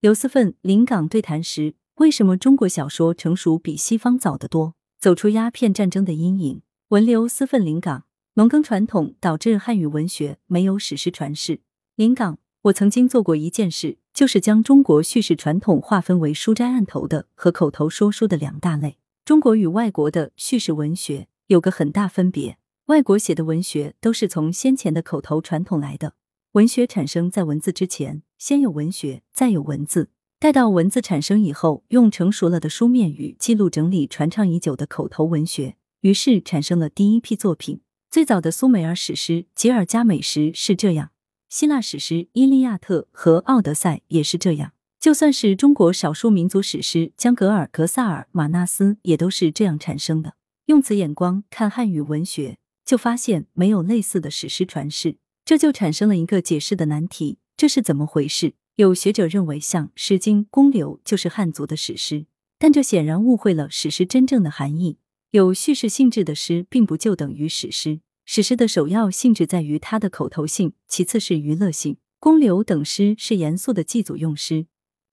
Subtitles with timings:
[0.00, 4.76] 刘思奋临港对谈时，为什么中国小说成熟比西方早得多？
[5.00, 6.62] 走出鸦片战争的阴影。
[6.90, 11.62] 文刘思奋临港，农耕传统导致汉语文学没有史诗传世。
[11.96, 18.98] 临港，我曾经做过一件事，就是将中国叙事传统划分为书斋案头的和口头说书的两大类。
[19.24, 22.56] 中国与外国的叙事文学有个很大分别，
[22.86, 26.14] 外国写的文学都是从先前的口头传统来的。
[26.52, 30.10] 文学产生在文字之前，先有文学，再有文字。
[30.38, 37.80] 待到文字产生以后，用成熟了的书面语记录整理传唱已久的口头文学，于是产生了第一批作品。
[38.08, 41.10] 最早的苏美尔史诗《吉尔加美什》是这样，
[41.48, 44.70] 希腊史诗《伊利亚特》和《奥德赛》也是这样。
[45.00, 50.34] 就算是中国少数民族史诗《江格尔》《格萨尔》《马纳斯》，也都是这样产生的。
[50.66, 55.16] 用此眼光看汉语文学，就发现没有类似的史诗传世。
[55.44, 58.54] 这就产生了一个解释的难题，这是怎么回事？
[58.76, 62.26] 有学者认为，像《诗经》《公流》就是汉族的史诗，
[62.56, 64.98] 但这显然误会了史诗真正的含义。
[65.32, 71.94] 有叙事性质的诗并不就等于史诗，史诗的首要性质在于它的口头性，其次是娱乐性。
[72.20, 74.66] 《公流》等诗是严肃的祭祖用诗，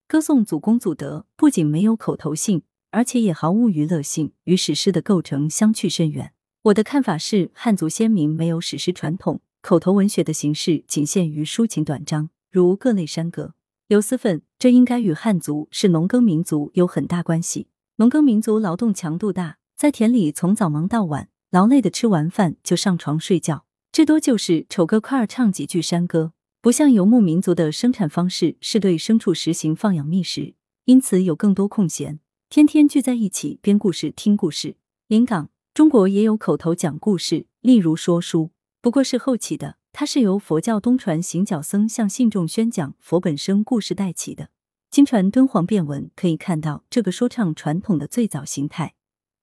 [0.08, 6.32] 歌颂祖功祖德，不仅没有口头性，而且也毫无娱乐性，与史诗的构成相去甚远。
[6.66, 9.42] 我的看法是，汉族先民没有史诗传统。
[9.64, 13.54] 口头文学的形式仅限于抒情短章，如各类山歌。
[13.90, 17.68] 刘思奋，这应该与汉族是农耕民族有很大关系。
[17.98, 26.32] 农耕民族劳动强度大，在田里从早忙到晚，劳累的吃完饭就上床睡觉，至多就是瞅个块儿唱几句山歌。
[26.62, 32.20] 不像游牧民族的生产方式是对牲畜实行放养觅食，因此有更多空闲，
[32.50, 34.78] 天天聚在一起编故事、听故事。
[35.08, 38.52] 临港，中国也有口头讲故事，例如说书。
[38.82, 44.50] 不过是后起的，它是由佛教东传行脚僧向信众宣讲佛本生故事带起的。
[44.92, 48.96] 经传敦煌变文可以看到这个说唱传统的最早形态，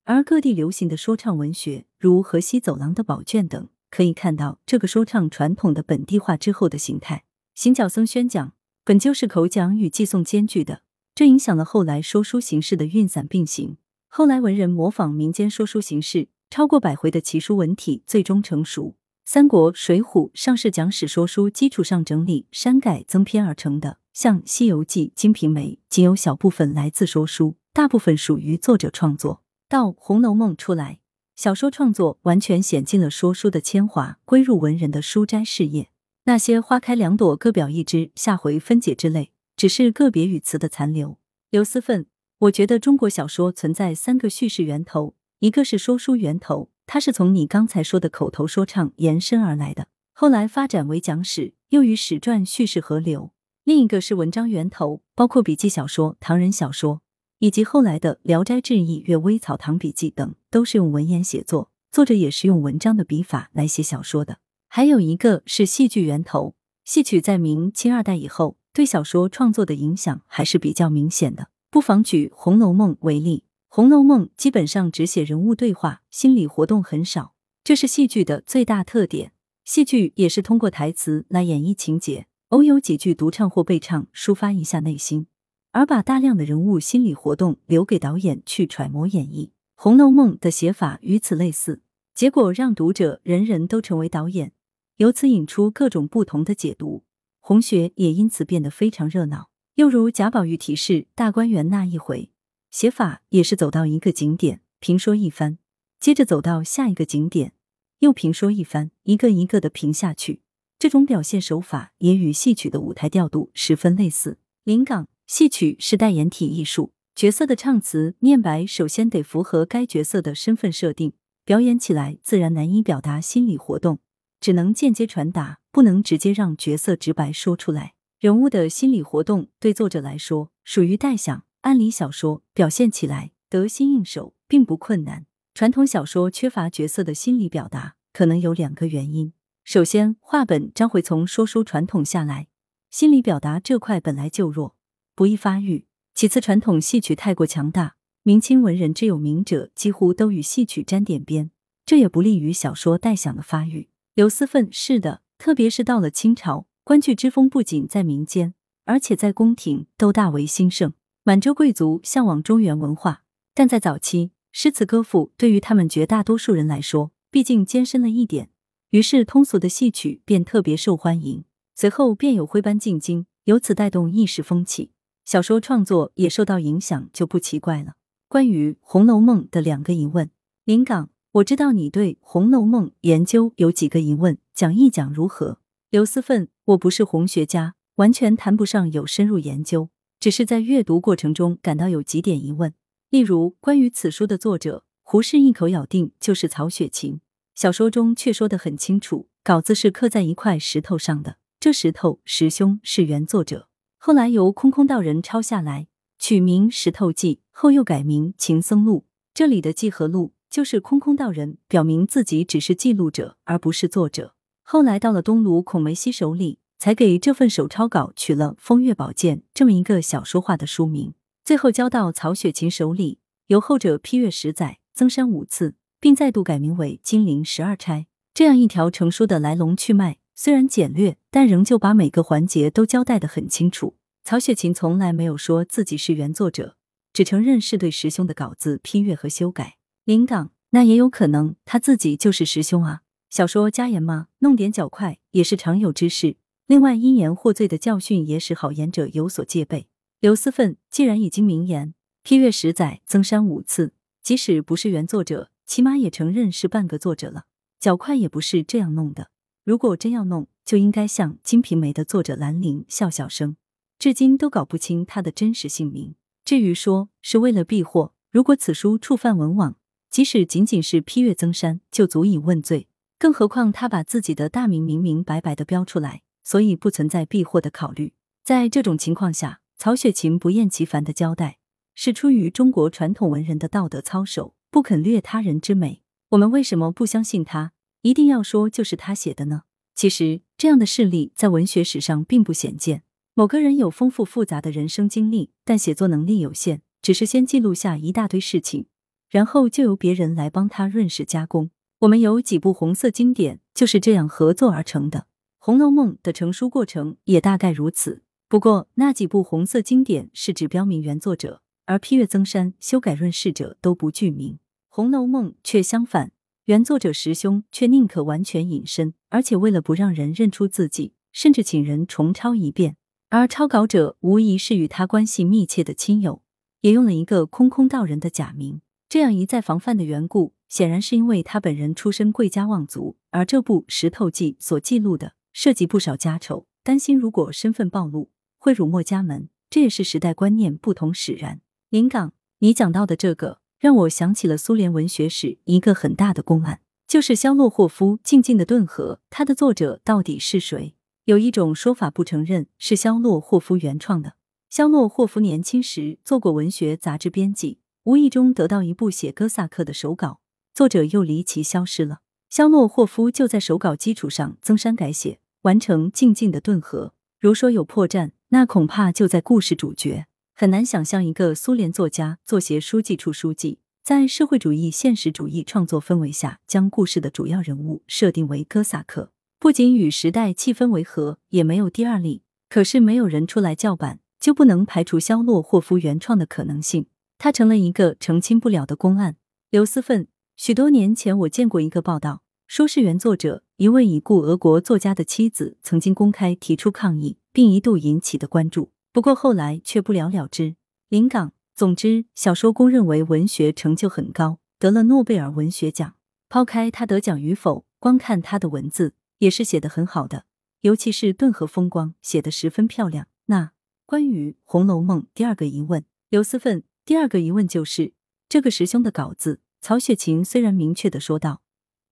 [0.05, 7.24] 而各地流行的说唱文学，如河西走廊的宝卷等，可以看到这个说唱传统的本地化之后的形态。
[7.55, 8.52] 行脚僧宣讲
[8.85, 10.83] 本就是口讲与寄诵兼具的，
[11.14, 13.79] 这影响了后来说书形式的运散并行。
[14.07, 18.96] 后来文人模仿民间说书形式，超过百回的奇书文体最终成熟。
[19.25, 29.43] 三国、水浒上是讲史说书基础上整理删改增编而成的，像《西游记》《金瓶梅》仅有小部分来自说书，大部分属于作者创作。
[29.69, 30.99] 到《红楼梦》出来，
[31.37, 35.91] 小说创作完全显尽了说书的铅华，归入文人的书斋事业。
[36.25, 41.17] 那些花开两朵，各表一枝，下回分解之类，只是个别语词的残留。
[41.49, 42.07] 刘思奋，
[42.41, 46.71] 我觉得中国小说存在三个叙事源头，一个是说书源头。
[46.92, 53.33] 它是从你刚才说的口头说唱延伸而来的，后来发展为讲史，又与史传叙事合流。
[53.64, 57.01] 另一个是文章源头，包括笔记小说、唐人小说，
[57.39, 64.36] 以及后来的《聊斋志异》《阅微草堂笔记》等，都是用文言写作，作者也是用文章的笔法来写小说的。
[64.69, 66.55] 还有一个是戏剧源头，
[66.85, 71.48] 戏曲在明清二代以后对小说创作的影响还是比较明显的。
[71.70, 73.45] 不妨举《红楼梦》为例。
[73.75, 77.33] 《红楼梦》基本上只写人物对话，心理活动很少，
[77.65, 79.33] 这是戏剧的最大特点。
[79.65, 85.27] 戏剧也是通过台词来演绎情节，偶有几句独唱或背唱，抒发一下内心，
[85.71, 89.47] 而把大量的人物心理活动留给导演去揣摩演绎。
[89.75, 91.81] 《红楼梦》的写法与此类似，
[92.15, 94.53] 结果让读者人人都成为导演，
[94.99, 97.05] 由此引出各种不同的解读，
[97.41, 99.49] 红学也因此变得非常热闹。
[99.77, 102.32] 又如贾宝玉提示大观园那一回。
[102.73, 105.59] 写法也是走到一个景点评说一番，
[106.01, 107.53] 接着走到下一个景点
[107.99, 110.41] 又评说一番，一个一个的评下去。
[110.79, 114.39] 这种表现手法也与戏曲的舞台调度十分类似。
[114.65, 121.13] 临港戏曲是代言体艺术，角色的唱词念白首先得符合该角色的身份设定，
[121.45, 123.99] 表演起来自然难以表达心理活动，
[124.41, 127.93] 只能间接传达，不能直接让角色直白说出来。
[128.19, 131.45] 人物的心理活动对作者来说属于代想。
[131.62, 135.26] 按理小说表现起来得心应手，并不困难。
[135.55, 139.32] 传统小说缺乏角色的心理表达，可能有两个原因：
[139.64, 142.49] 首先，话本将会从说书传统下来，
[142.91, 144.75] 心理表达这块本来就弱，
[145.14, 151.50] 不易发育；其次，传统戏曲太过强大，明清文人之有名者几乎都与戏曲沾点边，
[151.87, 153.88] 这也不利于小说代想的发育。
[154.15, 158.55] 刘思奋是的，特别是到了清朝，官剧之风不仅在民间，
[158.85, 160.93] 而且在宫廷都大为兴盛。
[161.25, 163.23] 满洲贵族向往中原文化，
[163.55, 168.51] 但在早期，诗词歌赋对于他们绝大多数人来说，毕竟艰深了一点，
[168.91, 171.45] 于是通俗的戏曲便特别受欢迎。
[171.77, 174.91] 随后便有徽班进京，由此带动一时风气。
[175.25, 177.93] 小说创作也受到影响就不奇怪了。
[178.27, 180.29] 关于《红楼梦》的两个疑问，
[180.65, 185.61] 林港，我知道你对《红楼梦》研究有几个疑问，讲一讲如何？
[185.89, 189.89] 刘思奋，我不是红学家，完全谈不上有深入研究，
[190.23, 192.73] 只是在阅读过程中感到有几点疑问。
[193.11, 197.19] 例如，关于此书的作者，胡适一口咬定就是曹雪芹，
[197.57, 201.39] 小说中却说得很清楚，稿子是刻在一块石头上的。
[201.59, 203.67] 这石头石兄是原作者，
[203.99, 205.89] 后来由空空道人抄下来，
[206.21, 209.07] 取名《石头记》，后又改名《情僧录》。
[209.35, 214.37] 这里的“记”和“录”就是空空道人表明自己只是记录者，而不是作者。
[214.63, 221.14] 后来到了东鲁孔梅西手里，才给这份手抄稿取了《风月宝鉴》这么一个小说化的书名。
[221.44, 228.00] 最后交到曹雪芹手里，由后者批阅十载，增删五次，并再度改名为《金陵十二钗》。
[228.34, 230.19] 这样一条成书的来龙去脉。
[230.34, 233.94] 虽然简略，但仍旧把每个环节都交代得很清楚。
[234.25, 236.76] 曹雪芹从来没有说自己是原作者，
[237.12, 239.76] 只承认是对师兄的稿子批阅和修改。
[240.05, 243.02] 临港，那也有可能他自己就是师兄啊。
[243.31, 244.26] 小说加言吗？
[244.40, 246.38] 弄点脚快也是常有之事。
[246.73, 249.89] 另外，因言获罪的教训也使好言者有所戒备。
[250.21, 251.93] 刘思奋既然已经明言，
[252.23, 253.93] 批阅十载，增删五次，
[254.23, 257.45] 即使不是原作者，起码也承认是半个作者了。
[257.79, 259.29] 脚快也不是这样弄的。
[259.65, 263.57] 如果真要弄，就应该像《金瓶梅》的作者兰陵笑笑生，
[263.99, 266.15] 至今都搞不清他的真实姓名。
[266.43, 269.77] 至于说是为了避祸，如果此书触犯文网，
[270.09, 272.89] 即使仅仅是批阅增删，就足以问罪。
[273.19, 278.15] 更何况他把自己的大名明明白白的标出来，所以不存在避祸的考虑。
[278.44, 281.59] 在这种情况下，曹雪芹不厌其烦的交代，
[281.94, 286.03] 是出于中国传统文人的道德操守，不肯略他人之美。
[286.31, 287.73] 我们为什么不相信他？
[288.03, 289.62] 一定要说就是他写的呢？
[289.94, 293.03] 其实这样的事例在文学史上并不鲜见。
[293.35, 298.87] 某个人有丰富复杂的人生经历，但写作能力有限，只是先记录下一大堆事情，
[299.31, 301.71] 然后就由别人来帮他润饰加工。
[302.00, 305.21] 我们有几部红色经典就是这样合作而成的，
[305.64, 308.25] 《红楼梦》的成书过程也大概如此。
[308.49, 314.55] 不过那几部红色经典是指标明原作者，而批阅增删、修改润饰者都不具名，
[314.88, 316.32] 《红楼梦》却相反。
[316.64, 322.97] 原作者师兄却宁可完全隐身，而且为了不让人认出自己，甚至请人重抄一遍。
[323.31, 326.43] 而抄稿者无疑是与他关系密切的亲友，
[326.81, 328.81] 也用了一个空空道人的假名。
[329.08, 339.49] 这样一再防范的缘故，显然是因为他本人出身贵家望族，而这部《石头记》所记录的涉及不少家丑，担心如果身份暴露会辱没家门。
[339.71, 341.63] 这也是时代观念不同使然。
[341.89, 343.63] 临港，你讲到的这个。
[343.79, 350.95] 让我想起了苏联文学史一个很大的公案，就是肖洛霍夫《静静的顿河》，它的作者到底是谁？
[351.25, 354.35] 有一种说法不承认是肖洛霍夫原创的。
[354.71, 360.41] 肖洛霍夫年轻时做过文学杂志编辑，无意中得到一部写哥萨克的手稿，
[360.73, 362.21] 作者又离奇消失了。
[362.49, 367.06] 肖洛霍夫就在手稿基础上增删改写，完成《静静的顿河》。
[367.41, 370.26] 如说有破绽，那恐怕就在故事主角。
[370.55, 382.43] 很难想象一个苏联作家作协书记处书记，在社会主义现实主义创作氛围下，将故事的主要人物设定为哥萨克，不仅与时代气氛违和，也没有第二例。
[382.69, 387.06] 可是没有人出来叫板，就不能排除肖洛霍夫原创的可能性。
[387.38, 389.37] 他成了一个澄清不了的公案。
[389.70, 392.43] 刘思奋，许多年前我见过一个报道，
[392.74, 398.93] 说是原作者一位已故俄国作家的妻子曾经公开提出抗议，并一度引起的关注。
[399.12, 400.76] 不过后来却不了了之。
[401.10, 406.14] 临港，总之，小说公认为文学成就很高，得了诺贝尔文学奖。
[406.48, 410.46] 抛开他得奖与否，光看他的文字也是写的很好的，
[410.81, 413.26] 尤其是顿河风光，写得十分漂亮。
[413.48, 413.72] 那
[414.06, 418.14] 关于《红楼梦》第二个疑问，刘思奋第二个疑问就是
[418.48, 421.60] 这个师兄的稿子，曹雪芹虽然明确的说道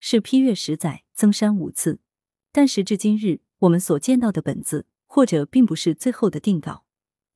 [0.00, 2.00] 是批阅十载，增删五次，
[2.50, 6.84] 但时至今日，我们所见到的本子，或者并不是最后的定稿。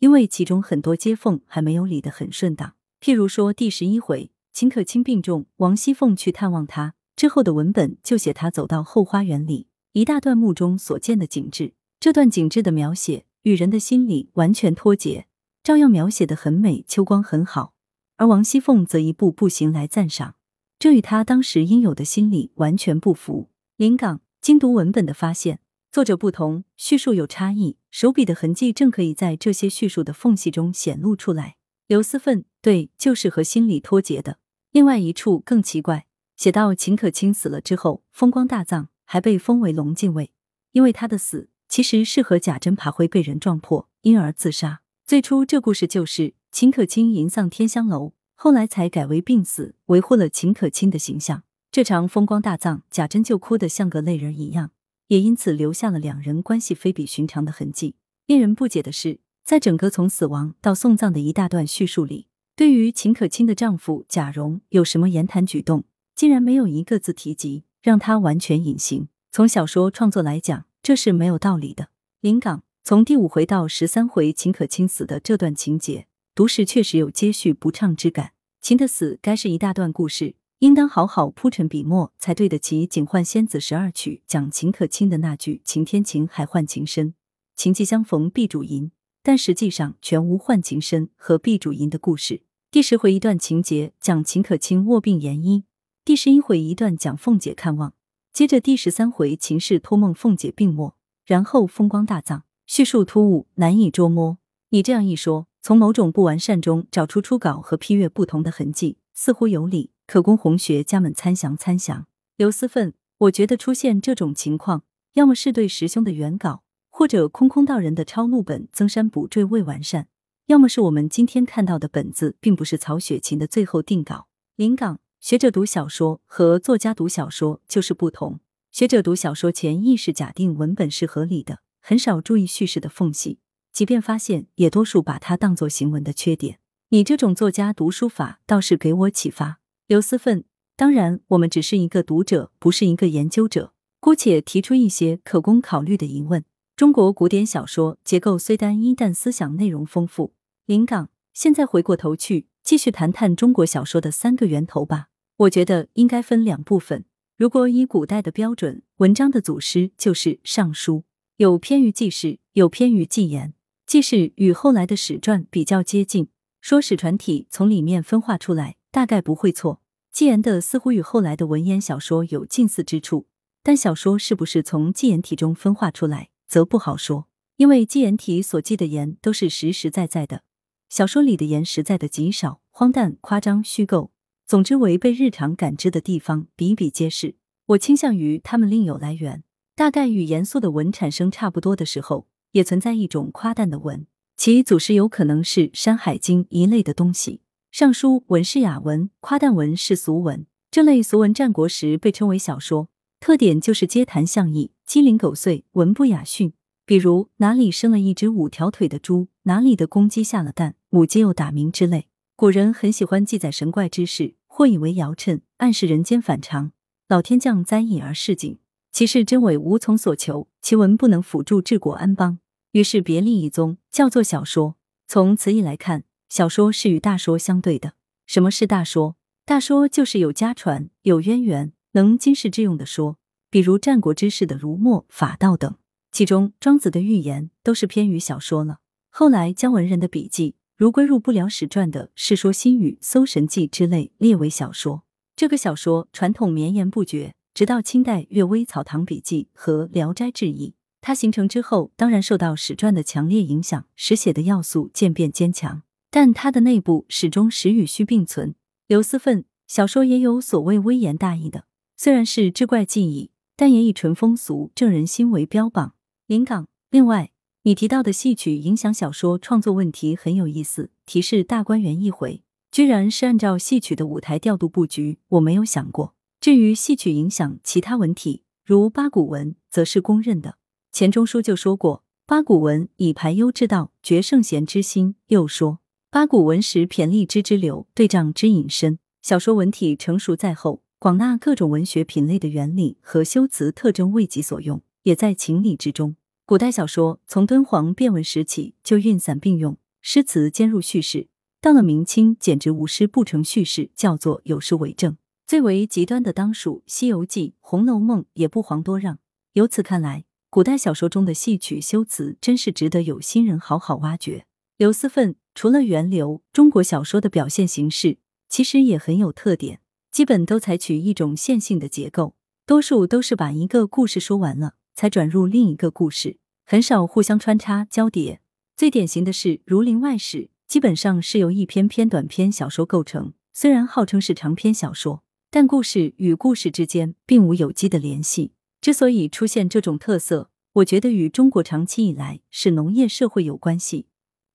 [0.01, 11.75] 因为其中很多接缝还没有理得很顺当，譬如说第十一回秦可卿病重，王熙凤去探望他之后的文本，就写他走到后花园里一大段墓中所见的景致。
[12.01, 15.27] 这段景致的描写与人的心理完全脱节，
[15.63, 17.75] 照样描写的很美，秋光很好。
[18.17, 20.35] 而王熙凤则一步步行来赞赏，
[20.85, 23.49] 这与他当时应有的心理完全不符。
[23.79, 25.61] 临港精读文本的发现。
[25.91, 31.57] 作者不同，叙述有差异，手笔的痕迹正可以在这些叙述的缝隙中显露出来。
[31.87, 34.37] 刘思奋对，就是和心理脱节的。
[34.73, 36.05] 另外一处更奇怪，
[36.37, 40.33] 写到秦可卿死了之后，风光大葬，还被封为龙禁卫，
[40.73, 44.83] 因为他的死其实是和贾珍爬灰被人撞破，因而自杀。
[45.07, 51.45] 最初这故事就是秦可卿迎丧天香楼，后来才改为病死，维护了秦可卿的形象。
[51.71, 54.71] 这场风光大葬，贾珍就哭得像个泪人一样，
[55.09, 57.97] 也因此留下了两人关系非比寻常的痕迹。
[58.27, 69.09] 令人不解的是，在整个从死亡到送葬的一大段叙述里，对于秦可卿的丈夫贾蓉有什么言谈举动，竟然没有一个字提及，让他完全隐形。
[69.33, 71.89] 从小说创作来讲，这是没有道理的。
[72.21, 78.33] 临港从第五回到十三回，秦可卿死的这段情节，读时确实有接续不畅之感。
[78.61, 87.15] 秦的死该是一大段故事，应当好好铺陈笔墨，才对得起《警幻仙子十二曲》讲秦可卿的那句“情天晴，还换情深，
[87.55, 88.91] 情既相逢必主淫”，
[89.23, 92.43] 但实际上全无换情深和必主淫的故事。
[92.73, 95.63] 第十回一段情节讲秦可卿卧病延医，
[96.05, 97.95] 第十一回一段讲凤姐看望。
[98.33, 104.39] 接着第十三回，秦氏托梦凤姐病没，然后风光大葬，叙述突兀，难以捉摸。
[104.71, 112.07] 你这样一说，从某种不完善中找出初稿和批阅不同的痕迹，似乎有理，可供红学家们参详参详。
[112.37, 120.09] 刘思奋，我觉得出现这种情况，要么是对师兄的原稿或者空空道人的抄录本增删补缀未完善，
[120.49, 124.27] 要么是我们今天看到的本子并不是曹雪芹的最后定稿。
[124.57, 125.01] 临港。
[125.19, 128.41] 学者读小说和作家读小说就是不同。
[128.71, 133.39] 学者读小说前意识假定文本是合理的，很少注意叙事的缝隙，
[133.75, 136.61] 即便发现，也多数把它当作行文的缺点。
[136.91, 139.59] 你这种作家读书法倒是给我启发。
[139.89, 140.45] 刘思奋，
[140.77, 146.45] 当然，我们只是一个读者，不是一个研究者，姑且提出一些可供考虑的疑问。
[146.77, 150.35] 中国古典小说结构虽单一，但思想内容丰富。
[150.67, 155.09] 临港，现在回过头去，继续谈谈中国小说的三个源头吧。
[155.39, 157.05] 我觉得应该分两部分。
[157.37, 160.99] 如果以古代的标准，文章的祖师就是《尚书》，
[161.39, 163.53] 有偏于纪事，有偏于纪言。
[163.95, 166.27] 纪事与后来的史传比较接近，
[166.61, 169.81] 说史传体从里面分化出来，大概不会错。
[170.11, 173.29] 纪言的似乎与后来的文言小说有近似之处，
[173.63, 177.29] 但小说是不是从纪言体中分化出来，则不好说。
[177.55, 180.43] 因为纪言体所记的言都是实实在在的，
[180.89, 184.11] 小说里的言实在的极少，荒诞、夸张、虚构。
[184.45, 187.37] 总之，违背日常感知的地方比比皆是。
[187.67, 189.45] 我倾向于他们另有来源，
[189.77, 194.07] 大概与严肃的文产生差不多的时候，也存在一种夸诞的文，
[194.37, 197.41] 其祖师有可能是《山海经》一类的东西。
[197.73, 200.47] 尚书文是雅文，夸诞文是俗文。
[200.71, 206.53] 这类俗文战国时被称为小说，特点就是街谈巷议，鸡零狗碎，文不雅驯。
[206.87, 212.07] 比如哪里生了一只五条腿的猪，哪里的公鸡下了蛋，母鸡又打鸣之类。
[212.37, 216.71] 古人很喜欢记载神怪之事，或以为谣谶，暗示人间反常，
[217.09, 218.59] 老天降灾异而示警。
[218.93, 222.39] 其事真伪无从所求，其文不能辅助治国安邦，
[222.75, 224.75] 于是别立一宗，叫做小说。
[225.07, 227.95] 从词义来看，小说是与大说相对的。
[228.27, 229.15] 什么是大说？
[229.45, 235.73] 大说就是有家传、有渊源、能经世致用的说，比如战国之士的儒墨法道等。
[236.11, 238.81] 其中庄子的寓言都是偏于小说了。
[239.09, 240.57] 后来姜文人的笔记。
[240.77, 245.05] 如归入不了史传的《世说新语》《搜神记》之类，列为小说。
[245.37, 250.71] 这个小说传统绵延不绝，直到清代《阅微草堂笔记》和《聊斋志异》。
[251.07, 255.83] 它形成之后，当然受到史传的强烈影响，史写的要素渐变坚强。
[256.11, 258.55] 但它的内部始终实与虚并存。
[258.87, 265.93] 刘思奋小说也有所谓微言大义的，虽然是志怪记忆，但也以纯风俗、正人心为标榜。
[266.27, 267.33] 临港，另外。
[267.65, 270.91] 你提到的戏曲影响小说创作问题很有意思。
[271.05, 276.15] 提示大观园一回，居然是按照戏曲的舞台调度布局，我没有想过。
[276.41, 280.57] 至于戏曲影响其他文体，如八股文，则是公认的。
[280.95, 285.17] 钱钟书就说过，八股文以排忧之道，绝圣贤之心。
[285.27, 289.01] 又说，八股文时骈俪之之流，对仗之隐身。
[289.21, 296.15] 小说文体成熟在后，广纳各种文学品类的原理和修辞特征为己所用，也在情理之中。
[296.47, 301.27] 古代小说从敦煌变文时起就运散并用，诗词兼入叙事，
[301.61, 305.17] 到了明清简直无诗不成叙事，叫做有诗为证。
[305.45, 309.19] 最为极端的当属《西游记》《红楼梦》，也不遑多让。
[309.55, 310.25] 由此看来，
[310.55, 314.47] 古代小说中的戏曲修辞真是值得有心人好好挖掘。
[314.77, 318.19] 刘思奋除了源流，中国小说的表现形式
[318.49, 319.81] 其实也很有特点，
[320.13, 324.75] 基本都采取一种线性的结构，多数都是把一个故事说完了。
[324.95, 328.41] 才转入另一个故事，很少互相穿插交叠。
[328.77, 333.33] 最典型的是《儒林外史》，基本上是由一篇篇短篇小说构成。
[333.53, 338.53] 虽然号称是长篇小说，但故事与故事之间并无有机的联系。
[338.85, 344.09] 之所以出现这种特色，我觉得与中国长期以来是农业社会有关系。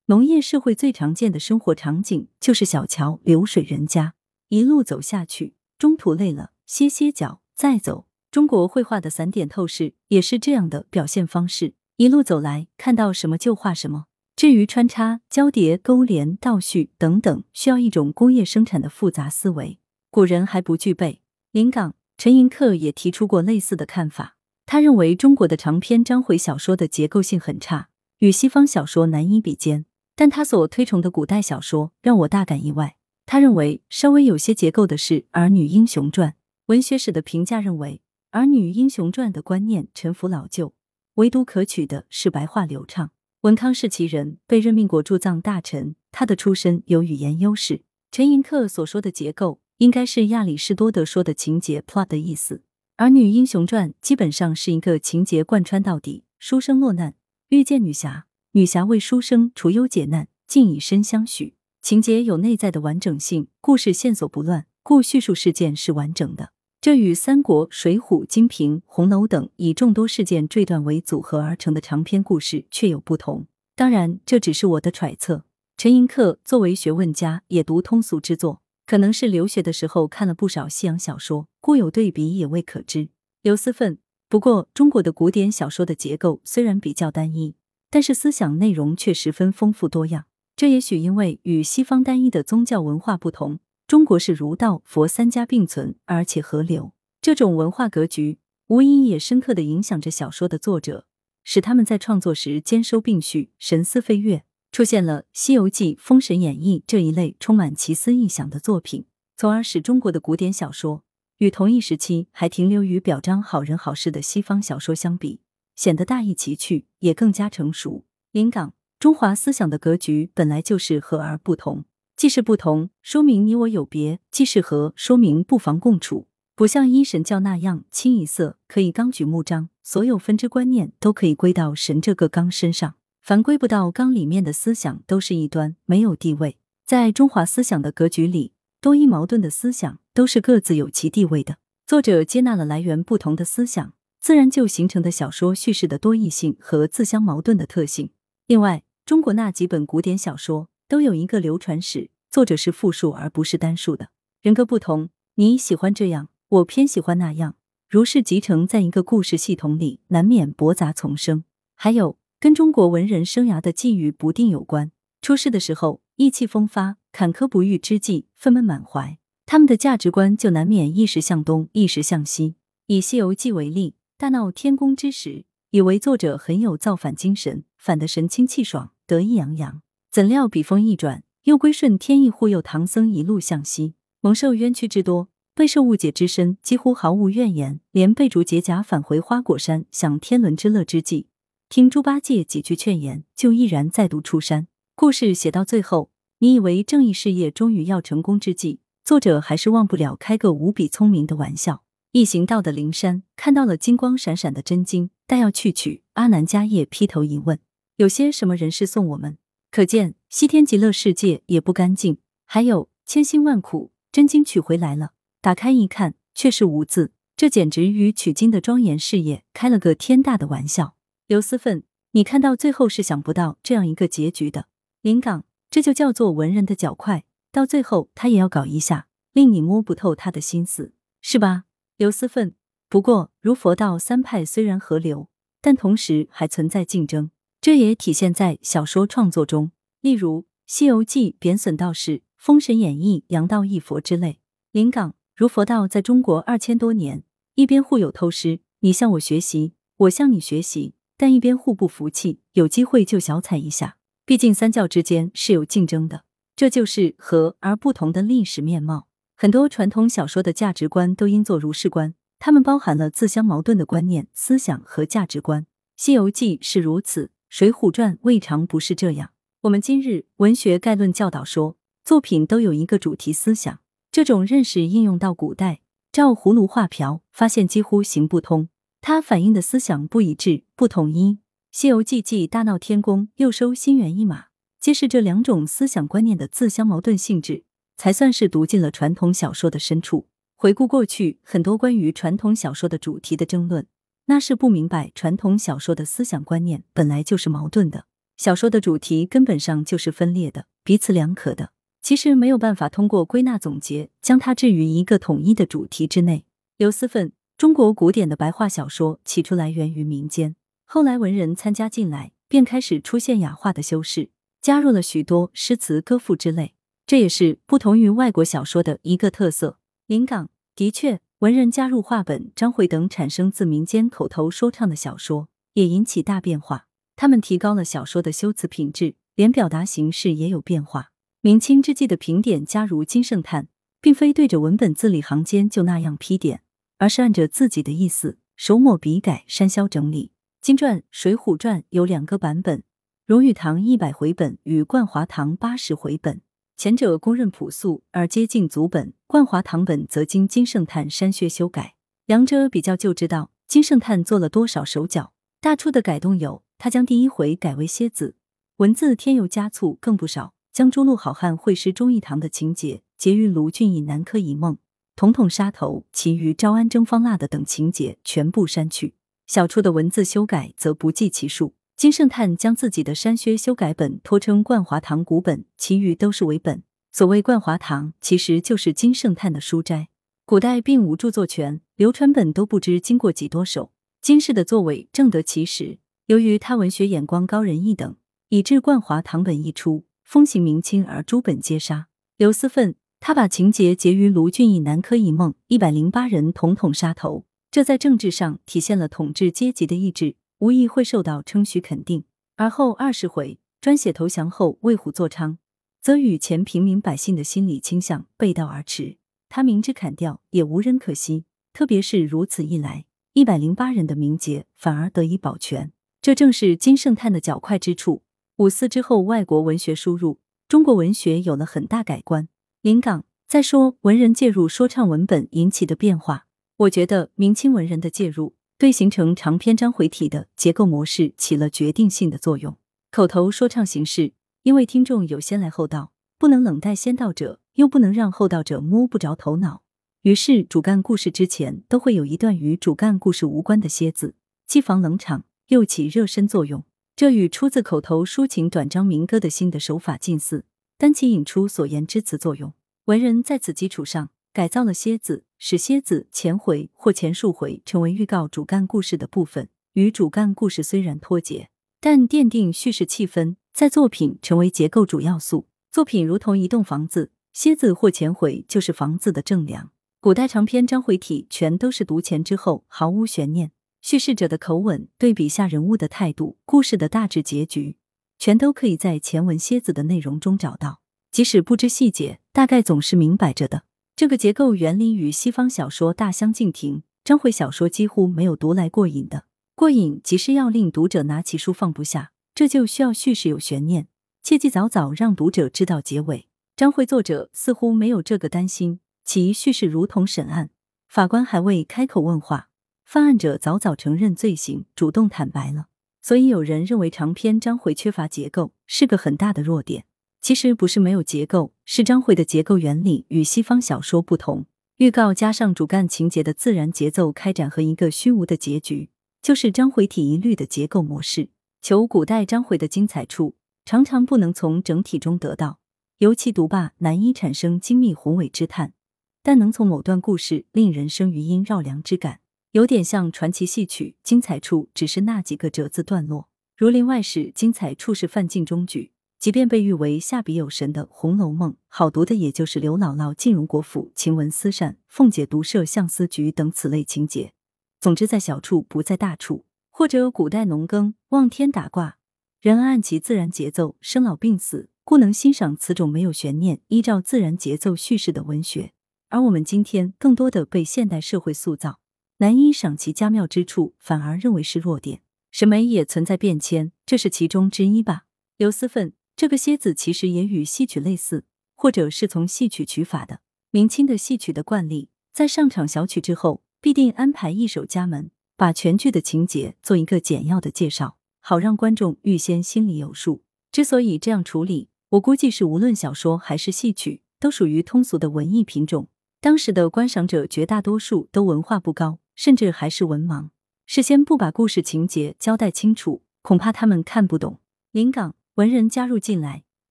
[0.06, 4.14] 农业社会最常见的生活场景就是小桥流水人家，
[4.50, 8.06] 一路走下去，中途累了歇歇脚再走。
[8.30, 14.06] 中国绘画的散点透视也是这样的表现方式，一路走来，看到什么就画什么。
[14.36, 19.80] 至于穿插、交叠、勾连、倒叙等等，需要一种工业生产的复杂思维，
[20.12, 21.24] 古人还不具备。
[21.52, 24.36] 临港陈寅恪也提出过类似的看法。
[24.66, 29.86] 他认为中国的长篇章回小说的结构性很差，与西方小说难以比肩。
[30.18, 32.98] 但他所推崇的古代小说让我大感意外。
[33.26, 36.32] 他认为稍微有些结构的是《儿女英雄传》。
[36.66, 38.02] 文学史的评价认为，
[38.38, 40.74] 《儿女英雄传》的观念陈腐老旧，
[41.14, 43.12] 唯独可取的是白话流畅。
[43.44, 47.84] 文康是其人，被任命过驻藏大臣，他的出身有语言优势。
[48.12, 52.56] 陈寅恪所说的结构，应该是亚里士多德说的情节 plot 的意思。
[52.98, 57.16] 《儿女英雄传》基本上是一个情节贯穿到底：书生落难，
[57.48, 61.56] 遇见女侠，女侠为书生除忧解难，竟以身相许。
[61.82, 66.52] 情节有内在的完整性，故事线索不乱，故叙述事件是完整的。
[66.82, 73.48] 这与《三国》《水浒》《金瓶》《红楼》等以众多事件坠断为组合而成的长篇故事确有不同。
[73.78, 75.46] 当然，这只是我的揣测。
[75.78, 83.10] 陈寅恪作为学问家，也读通俗之作，可能是留学的时候看了不少西洋小说，故有对比也未可知。
[83.44, 87.54] 刘思奋，不过中国的古典小说的结构虽然比较单一，
[87.92, 90.26] 但是思想内容却十分丰富多样。
[90.56, 93.60] 这也许因为与西方单一的宗教文化不同。
[93.86, 96.94] 中国是儒道佛三家并存，而且合流。
[97.22, 101.06] 这种文化格局，无疑也深刻的影响着小说的作者，
[101.44, 111.04] 使他们在创作时兼收并蓄，神思飞跃，出现了《西游记》《封神演义》这一类充满奇思异想的作品，从而使中国的古典小说
[111.40, 115.42] 与同一时期还停留于表彰好人好事的西方小说相比，
[115.76, 118.06] 显得大异其趣，也更加成熟。
[118.32, 121.86] 临港中华思想的格局本来就是和而不同。
[122.16, 126.28] 既是不同，说明你我有别；既是和，说明不妨共处。
[126.54, 132.96] 不像一神教那样清一色可以纲举目张，所有分支观念都可以归到神这个纲身上。
[133.22, 136.58] 凡归不到纲里面的思想，都是异端，没有地位。
[136.86, 141.58] 在中华思想的格局里，多一矛盾的思想都是各自有其地位的。
[141.86, 148.10] 作者接纳了来源不同的思想，自然就形成的小说叙事的多义性和自相矛盾的特性。
[148.48, 150.70] 另外，中国那几本古典小说。
[150.90, 154.10] 都有一个流传史，作者是复数而不是单数的。
[154.42, 157.56] 人格不同，你喜欢这样，我偏喜欢那样，
[157.88, 161.44] 如是集成在一个故事系统里，难免驳杂丛生。
[161.76, 164.92] 还有跟中国文人生涯的际遇不定有关。
[165.22, 172.56] 出世的时候意气风发，坎坷不遇之际愤懑满怀，他们的价值观就难免一时向东，一时向西。
[172.88, 179.82] 以《西游记》为例，大闹天宫之时，以为作者很有造反精神，反得神清气爽，得意洋洋。
[180.10, 187.82] 怎料笔锋一转，又归顺天意，护佑唐僧一路向西，蒙受冤屈之多，备受误解之深，几乎毫无怨言。
[187.92, 191.28] 连被逐解甲返回花果山享天伦之乐之际，
[191.70, 194.66] 听猪八戒几句劝言，就毅然再度出山。
[194.96, 201.84] 故事写到最后，你以为正义事业终于要成功之际，作者还是忘不了开个无比聪明的玩笑。
[202.12, 206.02] 一行到的灵山，看到了金光闪闪的真经，但要去取。
[206.14, 207.60] 阿难迦叶劈头一问：
[207.98, 209.38] 有些什么人是送我们？
[209.70, 220.96] 可见西天极乐世界也不干净，还有千辛万苦真经取回来了，打开一看却是无字，这简直与取经的庄严事业开了个天大的玩笑。
[221.30, 224.66] 刘思奋，你看到最后是想不到这样一个结局的。
[225.04, 231.66] 临港，这就叫做文人的脚快，到最后他也要搞一下，令你摸不透他的心思，是吧？
[231.98, 232.56] 刘思奋，
[232.90, 235.30] 不过如佛道三派虽然合流，
[235.62, 237.30] 但同时还存在竞争。
[237.62, 244.40] 这也体现在小说创作中，例如《西游记》贬损道士，《封神演义》扬道一佛之类。
[244.72, 253.98] 临港如佛道在中国二千多年，一边互有偷师，你向我学习，我向你学习，但一边互不服气，有机会就小踩一下。
[254.26, 256.24] 毕竟三教之间是有竞争的，
[256.56, 259.10] 这就是和而不同的历史面貌。
[259.36, 265.64] 很多传统小说的价值观都应作如是观，它们包含了自相矛盾的观念、思想和价值观。
[265.98, 267.26] 《西游记》是如此。
[267.50, 269.32] 《水浒传》未尝不是这样。
[269.64, 273.82] 我们今日文学概论教导说，作品都有一个主题思想。
[274.10, 275.82] 这种认识应用到古代，
[276.14, 278.70] 照葫芦画瓢，发现几乎行不通。
[279.02, 281.34] 它反映的思想不一致、不统一。
[281.72, 284.46] 《西游记》既大闹天宫，又收心猿一马，
[284.80, 287.64] 揭示这两种思想观念的自相矛盾性质，
[287.96, 290.28] 才算是读进了传统小说的深处。
[290.56, 293.88] 回顾过去，很多关于传统小说的主题的争论。
[294.26, 298.06] 那是不明白传统小说的思想观念本来就是矛盾的。
[298.38, 301.72] 小说的主题根本上就是分裂的，彼此两可的。
[302.02, 306.46] 其实没有办法通过归纳总结将它置于一个统一的主题之内。
[306.78, 314.30] 刘思奋，中国古典的白话小说起初来源于民间，后来文人参加进来，便开始出现雅化的修饰，
[314.62, 316.74] 加入了许多诗词歌赋之类，
[317.06, 319.78] 这也是不同于外国小说的一个特色。
[320.08, 326.86] 临港的确，文人加入话本、章回等产生自民间口头说唱的小说，也引起大变化。
[327.18, 331.12] 他们提高了小说的修辞品质，连表达形式也有变化。
[331.42, 333.68] 明清之际的评点加如金圣叹，
[334.00, 336.62] 并非对着文本字里行间就那样批点，
[337.00, 340.32] 而是按着自己的意思手抹笔改、删削整理。
[340.62, 342.84] 金传《水浒传》有两个版本：
[343.26, 346.42] 荣誉堂一百回本与冠华堂八十回本，
[346.76, 351.96] 前者公认朴素而接近祖本，冠华堂本则经金圣叹删削修改。
[352.26, 355.32] 两者比较就知道金圣叹做了多少手脚。
[355.62, 358.36] 大处的改动有：他将第一回改为蝎子，
[358.78, 360.54] 文字添油加醋更不少。
[360.74, 364.78] 将诸路好汉会师忠义堂的情节，结于卢俊义南柯一梦，
[365.20, 369.16] 统统杀头；其余招安征方腊的等情节全部删去。
[369.48, 371.74] 小处的文字修改则不计其数。
[371.98, 376.84] 金圣叹将自己的删削修改本托称冠华堂古本，其余都是伪本。
[377.12, 380.08] 所谓冠华堂，其实就是金圣叹的书斋。
[380.46, 383.92] 古代并无著作权，流传本都不知经过几多手。
[384.22, 388.16] 金氏的作为正得其时，由于他文学眼光高人一等，
[388.48, 390.06] 以致冠华堂本一出。
[390.24, 392.08] 风行明清，而诸本皆杀。
[392.38, 402.24] 刘思奋，他把情节结于卢俊义南柯一梦，一百零八人统统杀头，这在政治上体现了统治阶级的意志，无疑会受到称许肯定。
[402.56, 405.58] 而后二十回专写投降后为虎作伥，
[406.02, 409.18] 则与前平民百姓的心理倾向背道而驰。
[409.50, 418.24] 他明知砍掉也无人可惜，特别是如此一来，一百零八人的名节反而得以保全，这正是金圣叹的较快之处。
[418.58, 422.48] 五四之后，外国文学输入，中国文学有了很大改观。
[422.82, 426.46] 临港再说文人介入说唱文本引起的变化，
[426.78, 432.78] 我觉得明清文人的介入对形成长篇章回体的结构模式起了决定性的作用。
[433.12, 434.32] 口头说唱形式，
[434.64, 439.82] 因为听众有先来后到，不能冷待先到者，又不能让后到者摸不着头脑，
[440.22, 446.86] 于是主干故事之前都会有一段与主干故事无关的歇字，既防冷场，又起热身作用。
[447.18, 450.64] 这与出自口头抒情短章民歌的新的手法近似，
[451.00, 452.74] 单其引出所言之词作用。
[453.06, 461.70] 文人在此基础上改造了蝎子，使蝎子前回或前数回成为预告主干故事的部分，与主干故事虽然脱节，
[462.02, 465.70] 但奠定叙事气氛，在作品成为结构主要素。
[465.90, 469.92] 作品如同一栋房子，蝎子或前回就是房子的正梁。
[470.20, 473.72] 古代长篇章回体全都是读前之后，毫无悬念。
[474.02, 477.96] 叙事者的口吻、对比下人物的态度、故事的大致结局，
[478.40, 481.02] 全都可以在前文蝎子的内容中找到。
[481.32, 483.84] 即使不知细节，大概总是明摆着的。
[484.16, 487.04] 这个结构原理与西方小说大相径庭。
[487.24, 494.08] 章回小说几乎没有读来过瘾的，过瘾即是要令读者拿起书放不下，这就需要叙事有悬念，
[494.42, 496.48] 切记早早让读者知道结尾。
[496.76, 500.72] 章回作者似乎没有这个担心，其叙事如同审案，
[501.08, 502.70] 法官还未开口问话。
[503.06, 505.89] 犯案者早早承认罪行，主动坦白了，
[506.22, 510.06] 所以有人认为长篇章回缺乏结构是个很大的弱点。
[510.42, 514.66] 其实不是没有结构，是章回的结构原理与西方小说不同。
[514.98, 519.10] 预告加上主干情节的自然节奏开展和一个虚无的结局，
[519.42, 521.50] 就是章回体一律的结构模式。
[521.82, 523.56] 求古代章回的精彩处，
[523.86, 525.80] 常常不能从整体中得到，
[526.18, 528.94] 尤其读罢难以产生精密宏伟之叹，
[529.42, 532.40] 但能从某段故事令人生余音绕梁之感。
[532.72, 536.44] 有点像传奇戏曲，精彩处只是那几个折子段落。
[536.78, 547.54] 《儒林外史》精彩处是范进中举，即便被誉为下笔有神的《红楼梦》，好读的也就是刘姥姥进荣国府、晴雯思扇、凤姐独设相思局等此类情节。
[548.00, 549.66] 总之，在小处不在大处。
[549.90, 552.18] 或者古代农耕、望天打卦，
[552.62, 558.94] 人按其自然节奏生老病死，故能欣赏此种没有悬念、依照自然节奏叙事的文学。
[559.28, 562.00] 而我们今天更多的被现代社会塑造。
[562.42, 565.22] 难以赏其佳妙之处，反而认为是弱点。
[565.52, 568.24] 审美也存在变迁，这是其中之一吧。
[568.56, 571.44] 刘思奋这个蝎子其实也与戏曲类似，
[571.76, 573.42] 或者是从戏曲取法的。
[573.72, 583.44] 明清的戏曲的惯例，在上场小曲之后，必定安排一首家门，把全剧的情节做一个简要的介绍，好让观众预先心里有数。
[583.70, 589.10] 之所以这样处理，我估计是无论小说还是戏曲，都属于通俗的文艺品种。
[589.42, 592.20] 当时的观赏者绝大多数都文化不高。
[592.40, 593.50] 甚至还是文盲，
[593.86, 597.60] 事先不把故事情节交代清楚，恐怕他们看不懂。
[597.92, 599.66] 临港文人加入进来，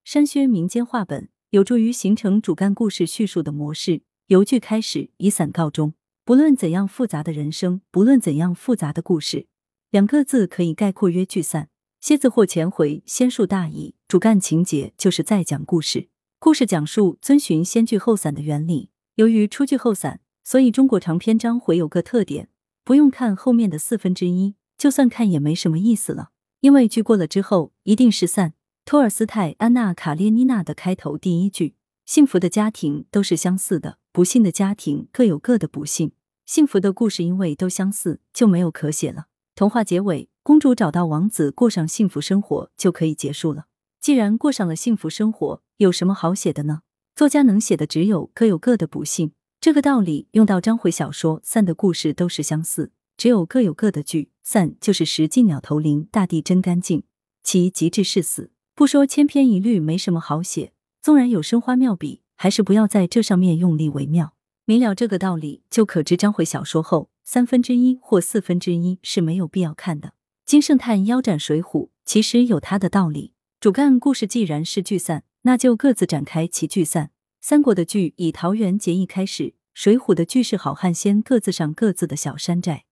[0.02, 4.00] 删削民间话本，有助于形成主干故事叙述的模式。
[4.28, 5.92] 由句开始，以散告终。
[6.24, 9.46] 不论怎样复杂的人生，不论怎样复杂的故事，
[9.90, 11.68] 两个字可以概括曰聚散。
[12.00, 16.08] 蝎子或前回，先述大意，主干情节就是在讲故事。
[16.38, 18.88] 故事讲述遵循先聚后散的原理。
[19.16, 22.48] 由于出聚后散，所以中国长篇章回有个特点，
[22.82, 26.30] 不用看后面的四分之一，就算看也没什么意思了，
[26.61, 28.54] 因为句过了之后一定是散。
[28.87, 31.74] 托尔斯泰《安娜·卡列尼娜》的开头第一句
[32.06, 36.12] ：“幸福的家庭都是相似的，不幸的家庭各有各的不幸。”
[36.46, 39.26] 幸福的故事因为都相似，就没有可写了。
[39.54, 43.66] 童话结尾，公主找到王子，过上幸福生活就可以结束了。
[44.00, 46.80] 既然过上了幸福生活，有什么好写的呢？
[47.14, 49.32] 作家能写的只有各有各的不幸。
[49.60, 57.02] 这个道理用到章回小说，散的故事都是相似，只有各有各的聚散，就是石进鸟投林，大地真干净，
[57.42, 58.52] 其极致是死。
[58.76, 64.34] 不说千篇一律没什么好写，纵然有生花妙笔，还是不要在这上面用力为妙。
[64.64, 70.12] 明了这个道理，就可知章回小说后三分之一或四分之一是没有必要看的。
[70.46, 73.32] 金圣叹腰斩水浒，其实有他的道理。
[73.58, 77.10] 主干故事既然是聚散，那就各自展开其聚散。
[77.40, 82.85] 三国的剧以桃园结义开始，水浒的剧是好汉先各自上各自的小山寨，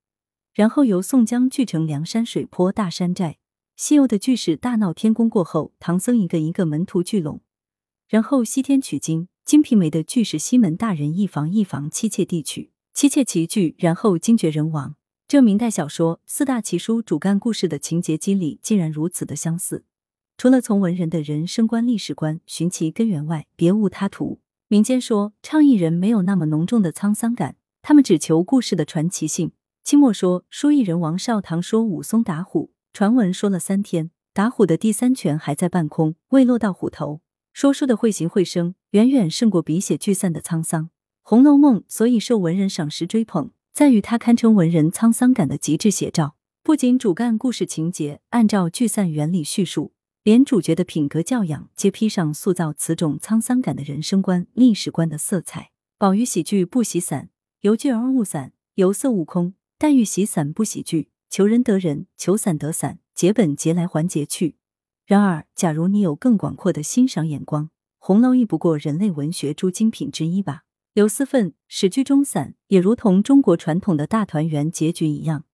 [0.55, 3.39] 然后由宋江聚成梁山水泊大山寨。
[3.77, 7.43] 西游的剧是大闹天宫过后，唐僧一个一个门徒聚拢，
[8.09, 9.25] 然后西天取经。
[9.45, 14.97] 《金瓶梅》的剧是西门大人一房一房妻妾地娶，妻妾齐聚，然后惊觉人亡。
[15.29, 19.85] 这明代小说四大奇书主干故事的情节机理竟然如此的相似，
[20.39, 24.41] 除了从文人的人生观、历史观寻其根源外，别无他途。
[24.69, 29.53] 民间说倡议人没有那么浓重的沧桑感，他们只求故事的传奇性。
[29.83, 37.23] 清末说书艺人王少堂说武松打虎，传闻说了三天，打虎的第三拳还在半空，未落到虎头。
[37.55, 40.85] 说书的会形会声，远远胜过笔写聚散的沧桑。
[41.23, 46.37] 《红楼梦》所以受文人赏识追捧，在于它堪称文人沧桑感的极致写照。
[46.63, 49.93] 不仅主干故事情节按照聚散原理叙述，
[50.27, 55.71] 连主角的品格教养皆披上塑造此种沧桑感的人生观、历史观的色彩。
[55.99, 64.57] 宝玉喜剧不喜散，由聚而悟散，由色悟空；黛玉喜散不喜聚，求人得人，求散得散，结本结来还结去。
[65.07, 67.67] 然而，假如你有更广阔的欣赏眼光，
[67.99, 70.65] 《红楼》亦不过人类文学诸精品之一吧。
[70.93, 75.45] 刘思奋史剧中散，也如同中国传统的大团圆结局一样，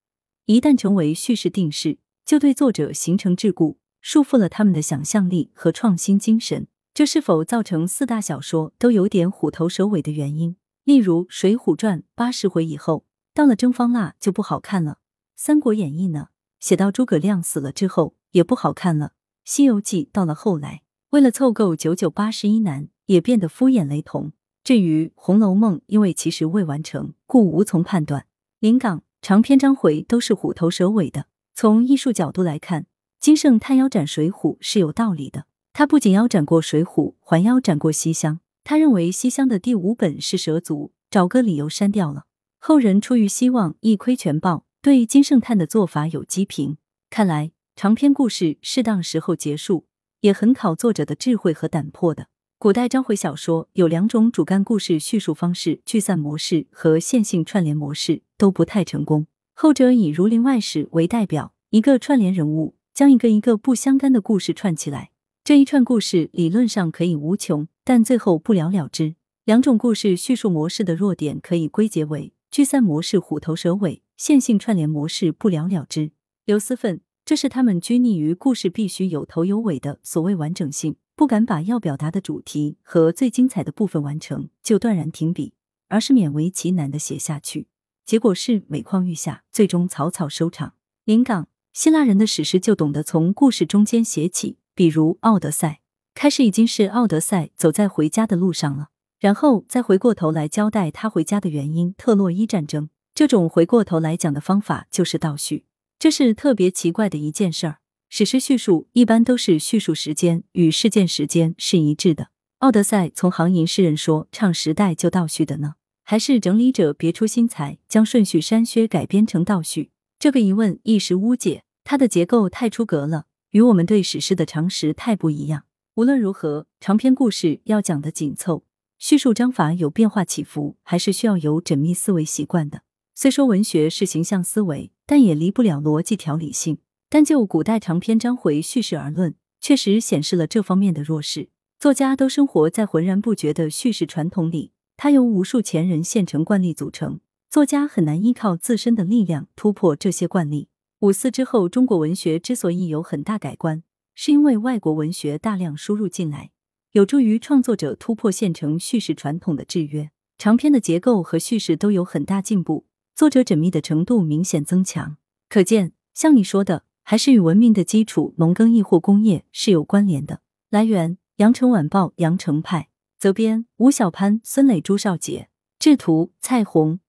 [0.46, 6.66] 一旦成为叙事定式，就对作者形成桎梏，束缚了他们的想象力和创新精神。
[6.92, 10.56] 这是否造成四大小说都有点虎头蛇尾的原因？
[10.84, 14.92] 例如《水浒传》八十回以后，到了征方腊就不好看了；
[15.34, 16.28] 《三国演义》呢，
[16.60, 19.06] 写到诸葛亮死了之后也不好看了。
[19.44, 24.32] 《西游记》到了后来，为了凑够九九八十一难，也变得敷衍雷同。
[24.62, 28.26] 至于《红楼梦》，因为其实未完成，故无从判断。
[28.60, 31.26] 临港长篇章回都是虎头蛇尾的。
[31.54, 32.86] 从艺术角度来看，
[33.22, 35.46] 金圣叹腰斩《水浒》是有道理的。
[35.72, 38.34] 他不仅腰斩过《水浒》，还腰斩过《西厢》。
[38.64, 42.24] 他认为《西厢》的第五本是蛇足，找个理由删掉了。
[42.58, 46.78] 后人出于希望一窥全豹，对金圣叹的做法有讥评。
[47.10, 47.52] 看来。
[47.76, 49.86] 长篇故事适当时候结束，
[50.22, 52.26] 也很考作者的智慧和胆魄的。
[52.58, 59.28] 古代章回小说有两种主干故事叙述方式：聚散模式和线性串联模式，都不太成功。
[59.54, 65.10] 后者以《儒林外史》为代表，一个串联人物将一个一个不相干的故事串起来，
[65.42, 69.14] 这一串故事理论上可以无穷，但最后不了了之。
[69.44, 76.12] 两种故事叙述模式的弱点可以归结为：聚散模式虎头蛇尾，线性串联模式不了了之。
[76.44, 77.00] 刘思奋。
[77.24, 85.54] 这是他们拘泥于故事必须有头有尾的所谓完整性，不敢把要表达的主题和最精彩的部分完成就断然停笔，
[85.86, 87.68] 而是勉为其难的写下去，
[88.04, 90.74] 结果是每况愈下，最终草草收场。
[91.04, 95.68] 临港希腊人的史诗就懂得从故事中间写起，比如《奥德赛》，
[96.14, 102.90] 开始已经是奥德赛走在回家的路上了，然后再回过头来交代他回家的原因——特洛伊战争。
[103.14, 105.64] 这种回过头来讲的方法就是倒叙。
[105.98, 107.78] 这是特别奇怪的一件事儿。
[108.10, 112.28] 史诗叙述一般都是叙述时间与事件时间是一致的。
[112.58, 119.91] 奥德赛从行吟诗人说唱时代就倒叙的呢，还是整理者别出心裁将顺序删削改编成倒叙？
[120.22, 121.64] 这个疑问一时无解。
[121.82, 125.64] 它的结构太出格了，与我们对史诗的常识太不一样。
[125.96, 128.62] 无论如何，长篇故事要讲的紧凑，
[129.00, 132.82] 叙述章法有变化起伏，还是需要有缜密思维习惯的。
[133.16, 134.92] 虽说文学是形象思维。
[135.04, 136.78] 但也离不了逻辑条理性。
[137.10, 141.48] 单就古代长篇章回叙事而论，确实显示了这方面的弱势。
[141.80, 147.18] 作家都生活在浑然不觉的叙事传统里，它由无数前人现成惯例组成，
[147.52, 150.70] 作家很难依靠自身的力量突破这些惯例。
[151.00, 153.82] 五四之后，中国文学之所以有很大改观，
[154.14, 156.50] 是因为外国文学大量输入进来，
[156.92, 160.10] 有助于创作者突破现成叙事传统的制约。
[160.38, 165.18] 长篇的结构和叙事都有很大进步，作者缜密的程度明显增强。
[165.50, 170.40] 可见，像你说的，还是与文明的基础农耕亦或工业是有关联的。
[170.70, 172.88] 来源：羊城晚报羊城派，
[173.18, 177.00] 责编：吴小潘、孙磊、朱少杰，制图：蔡红。